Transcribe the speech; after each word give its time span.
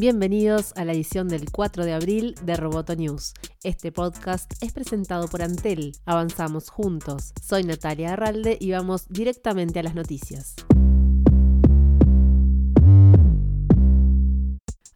Bienvenidos 0.00 0.74
a 0.76 0.84
la 0.84 0.92
edición 0.92 1.26
del 1.26 1.50
4 1.50 1.84
de 1.84 1.92
abril 1.92 2.36
de 2.44 2.54
Roboto 2.54 2.94
News. 2.94 3.34
Este 3.64 3.90
podcast 3.90 4.52
es 4.62 4.72
presentado 4.72 5.26
por 5.26 5.42
Antel. 5.42 5.90
Avanzamos 6.04 6.70
juntos. 6.70 7.32
Soy 7.42 7.64
Natalia 7.64 8.12
Arralde 8.12 8.56
y 8.60 8.70
vamos 8.70 9.08
directamente 9.08 9.80
a 9.80 9.82
las 9.82 9.96
noticias. 9.96 10.54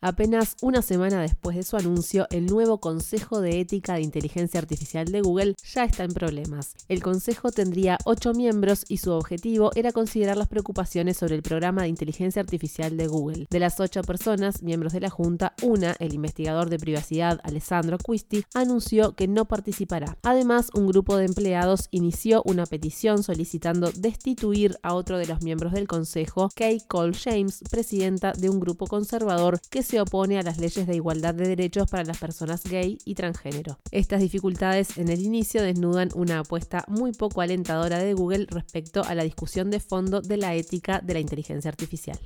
Apenas 0.05 0.57
una 0.61 0.83
semana 0.83 1.23
después 1.23 1.55
de 1.55 1.63
su 1.63 1.77
anuncio, 1.77 2.27
el 2.31 2.47
nuevo 2.47 2.81
Consejo 2.81 3.41
de 3.41 3.61
Ética 3.61 3.95
de 3.95 4.01
Inteligencia 4.01 4.59
Artificial 4.59 5.07
de 5.07 5.21
Google 5.21 5.55
ya 5.73 5.85
está 5.85 6.03
en 6.03 6.11
problemas. 6.11 6.75
El 6.89 7.01
Consejo 7.01 7.53
tendría 7.53 7.99
ocho 8.05 8.35
miembros 8.35 8.85
y 8.89 8.97
su 8.97 9.13
objetivo 9.13 9.71
era 9.77 9.93
considerar 9.93 10.37
las 10.37 10.49
preocupaciones 10.49 11.19
sobre 11.19 11.37
el 11.37 11.43
programa 11.43 11.83
de 11.83 11.89
inteligencia 11.89 12.43
artificial 12.43 12.97
de 12.97 13.07
Google. 13.07 13.47
De 13.49 13.61
las 13.61 13.79
ocho 13.79 14.03
personas, 14.03 14.65
miembros 14.65 14.93
de 14.93 15.03
la 15.03 15.09
Junta, 15.09 15.55
una, 15.63 15.95
el 16.01 16.15
investigador 16.15 16.69
de 16.69 16.81
privacidad 16.81 17.39
Alessandro 17.45 17.97
Quisti, 17.99 18.45
anunció 18.55 19.15
que 19.15 19.29
no 19.29 19.45
participará. 19.45 20.19
Además, 20.25 20.71
un 20.75 20.89
grupo 20.89 21.17
de 21.17 21.27
empleados 21.27 21.87
inició 21.93 22.43
una 22.45 22.67
petición 22.67 23.23
solicitando 23.23 23.93
destituir 23.93 24.79
a 24.83 24.95
otro 24.95 25.17
de 25.17 25.27
los 25.27 25.45
miembros 25.45 25.73
del 25.73 25.87
Consejo, 25.87 26.51
Kay 26.57 26.81
Cole 26.89 27.17
James, 27.17 27.63
presidenta 27.71 28.33
de 28.33 28.51
un 28.51 28.59
grupo 28.59 28.89
conservador 28.89 29.61
que 29.71 29.85
se 29.93 30.01
opone 30.01 30.39
a 30.39 30.43
las 30.43 30.57
leyes 30.57 30.87
de 30.87 30.95
igualdad 30.95 31.35
de 31.35 31.47
derechos 31.47 31.87
para 31.87 32.03
las 32.03 32.17
personas 32.17 32.65
gay 32.65 32.97
y 33.05 33.15
transgénero. 33.15 33.79
Estas 33.91 34.23
dificultades 34.23 34.97
en 34.97 35.11
el 35.11 35.21
inicio 35.21 35.63
desnudan 35.63 36.09
una 36.15 36.39
apuesta 36.39 36.83
muy 36.89 37.13
poco 37.13 37.43
alentadora 37.43 37.99
de 37.99 38.15
Google 38.15 38.47
respecto 38.49 39.05
a 39.05 39.15
la 39.15 39.23
discusión 39.23 39.71
de 39.71 39.81
fondo 39.81 40.23
de 40.23 40.39
la 40.39 40.55
ética 40.55 41.01
de 41.01 41.13
la 41.13 41.21
inteligencia 41.21 41.69
artificial 41.69 42.19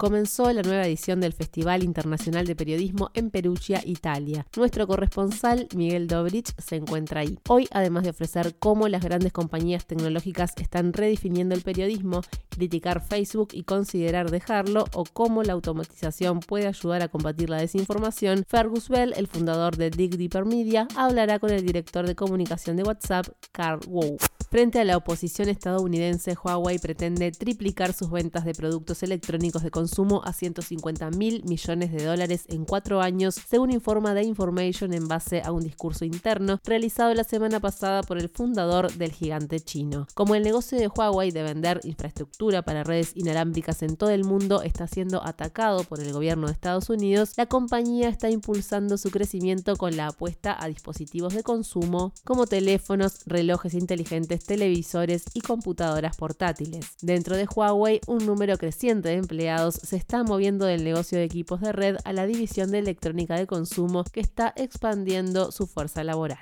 comenzó 0.00 0.50
la 0.54 0.62
nueva 0.62 0.86
edición 0.86 1.20
del 1.20 1.34
Festival 1.34 1.82
Internacional 1.82 2.46
de 2.46 2.56
Periodismo 2.56 3.10
en 3.12 3.28
Perugia, 3.28 3.82
Italia. 3.84 4.46
Nuestro 4.56 4.86
corresponsal, 4.86 5.68
Miguel 5.76 6.06
Dobrich, 6.06 6.54
se 6.56 6.76
encuentra 6.76 7.20
ahí. 7.20 7.38
Hoy, 7.50 7.68
además 7.70 8.04
de 8.04 8.10
ofrecer 8.10 8.56
cómo 8.58 8.88
las 8.88 9.04
grandes 9.04 9.30
compañías 9.30 9.84
tecnológicas 9.84 10.54
están 10.56 10.94
redefiniendo 10.94 11.54
el 11.54 11.60
periodismo, 11.60 12.22
criticar 12.48 13.04
Facebook 13.06 13.48
y 13.52 13.64
considerar 13.64 14.30
dejarlo, 14.30 14.86
o 14.94 15.04
cómo 15.04 15.42
la 15.42 15.52
automatización 15.52 16.40
puede 16.40 16.66
ayudar 16.66 17.02
a 17.02 17.08
combatir 17.08 17.50
la 17.50 17.58
desinformación, 17.58 18.46
Fergus 18.48 18.88
Bell, 18.88 19.12
el 19.18 19.26
fundador 19.26 19.76
de 19.76 19.90
Dig 19.90 20.16
Deeper 20.16 20.46
Media, 20.46 20.88
hablará 20.96 21.38
con 21.38 21.50
el 21.50 21.62
director 21.62 22.06
de 22.06 22.16
comunicación 22.16 22.78
de 22.78 22.84
WhatsApp, 22.84 23.26
Carl 23.52 23.80
Wu. 23.86 24.16
Frente 24.50 24.80
a 24.80 24.84
la 24.84 24.96
oposición 24.96 25.48
estadounidense, 25.48 26.34
Huawei 26.34 26.80
pretende 26.80 27.30
triplicar 27.30 27.92
sus 27.92 28.10
ventas 28.10 28.44
de 28.44 28.52
productos 28.52 29.04
electrónicos 29.04 29.62
de 29.62 29.70
consumo 29.70 30.22
a 30.24 30.32
150 30.32 31.12
mil 31.12 31.44
millones 31.44 31.92
de 31.92 32.04
dólares 32.04 32.46
en 32.48 32.64
cuatro 32.64 33.00
años, 33.00 33.36
según 33.36 33.70
informa 33.70 34.12
The 34.12 34.24
Information 34.24 34.92
en 34.92 35.06
base 35.06 35.40
a 35.44 35.52
un 35.52 35.62
discurso 35.62 36.04
interno 36.04 36.58
realizado 36.64 37.14
la 37.14 37.22
semana 37.22 37.60
pasada 37.60 38.02
por 38.02 38.18
el 38.18 38.28
fundador 38.28 38.92
del 38.92 39.12
gigante 39.12 39.60
chino. 39.60 40.08
Como 40.14 40.34
el 40.34 40.42
negocio 40.42 40.76
de 40.76 40.88
Huawei 40.88 41.30
de 41.30 41.44
vender 41.44 41.80
infraestructura 41.84 42.62
para 42.62 42.82
redes 42.82 43.12
inalámbricas 43.14 43.84
en 43.84 43.96
todo 43.96 44.10
el 44.10 44.24
mundo 44.24 44.62
está 44.62 44.88
siendo 44.88 45.24
atacado 45.24 45.84
por 45.84 46.00
el 46.00 46.12
gobierno 46.12 46.48
de 46.48 46.54
Estados 46.54 46.90
Unidos, 46.90 47.34
la 47.36 47.46
compañía 47.46 48.08
está 48.08 48.28
impulsando 48.30 48.98
su 48.98 49.12
crecimiento 49.12 49.76
con 49.76 49.96
la 49.96 50.08
apuesta 50.08 50.56
a 50.60 50.66
dispositivos 50.66 51.34
de 51.34 51.44
consumo 51.44 52.12
como 52.24 52.48
teléfonos, 52.48 53.20
relojes 53.26 53.74
inteligentes, 53.74 54.39
televisores 54.44 55.24
y 55.34 55.40
computadoras 55.40 56.16
portátiles. 56.16 56.96
Dentro 57.02 57.36
de 57.36 57.46
Huawei, 57.46 58.00
un 58.06 58.26
número 58.26 58.56
creciente 58.58 59.10
de 59.10 59.16
empleados 59.16 59.74
se 59.74 59.96
está 59.96 60.24
moviendo 60.24 60.66
del 60.66 60.84
negocio 60.84 61.18
de 61.18 61.24
equipos 61.24 61.60
de 61.60 61.72
red 61.72 61.96
a 62.04 62.12
la 62.12 62.26
división 62.26 62.70
de 62.70 62.78
electrónica 62.78 63.36
de 63.36 63.46
consumo 63.46 64.04
que 64.04 64.20
está 64.20 64.52
expandiendo 64.56 65.52
su 65.52 65.66
fuerza 65.66 66.04
laboral. 66.04 66.38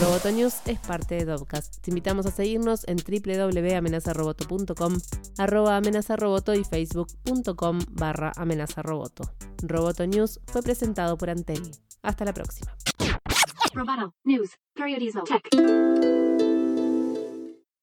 Roboto 0.00 0.30
News 0.30 0.54
es 0.66 0.78
parte 0.80 1.16
de 1.16 1.24
Dovcast. 1.24 1.80
Te 1.80 1.90
invitamos 1.90 2.26
a 2.26 2.30
seguirnos 2.30 2.86
en 2.86 2.96
www.amenazaroboto.com, 2.96 4.98
amenazaroboto 5.38 6.54
y 6.54 6.64
facebook.com 6.64 7.78
barra 7.90 8.32
amenazaroboto. 8.36 9.24
Roboto 9.62 10.06
News 10.06 10.40
fue 10.46 10.62
presentado 10.62 11.16
por 11.16 11.30
Antel. 11.30 11.62
Hasta 12.02 12.24
la 12.24 12.32
próxima. 12.32 12.76
News, 14.24 14.50
Tech. 15.24 16.23